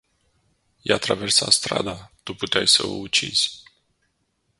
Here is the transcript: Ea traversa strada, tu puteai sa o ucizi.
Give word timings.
Ea 0.89 0.97
traversa 1.05 1.47
strada, 1.57 1.95
tu 2.25 2.31
puteai 2.39 2.67
sa 2.73 2.83
o 2.91 2.93
ucizi. 3.07 3.49